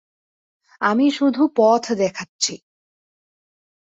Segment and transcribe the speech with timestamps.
[0.81, 2.53] আমি শুধু পথ দেখাচ্ছি।